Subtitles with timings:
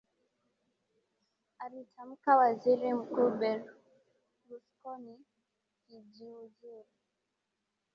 [1.59, 5.19] alitamka waziri mkuu berlusconi
[5.87, 6.85] kujiuzulu